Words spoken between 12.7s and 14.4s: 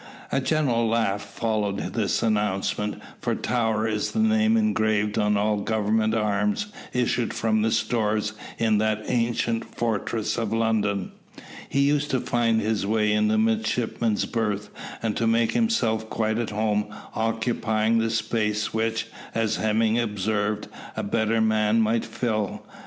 way into the midshipmen's